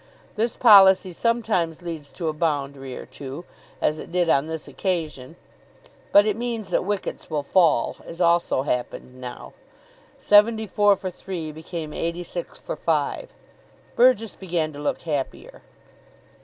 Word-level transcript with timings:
This 0.35 0.55
policy 0.55 1.13
sometimes 1.13 1.83
leads 1.83 2.11
to 2.13 2.27
a 2.27 2.33
boundary 2.33 2.97
or 2.97 3.05
two, 3.05 3.45
as 3.79 3.99
it 3.99 4.11
did 4.11 4.29
on 4.31 4.47
this 4.47 4.67
occasion, 4.67 5.35
but 6.11 6.25
it 6.25 6.35
means 6.35 6.71
that 6.71 6.83
wickets 6.83 7.29
will 7.29 7.43
fall, 7.43 7.97
as 8.07 8.19
also 8.19 8.63
happened 8.63 9.21
now. 9.21 9.53
Seventy 10.17 10.65
four 10.65 10.95
for 10.95 11.11
three 11.11 11.51
became 11.51 11.93
eighty 11.93 12.23
six 12.23 12.57
for 12.57 12.75
five. 12.75 13.29
Burgess 13.95 14.33
began 14.33 14.73
to 14.73 14.79
look 14.79 15.01
happier. 15.01 15.61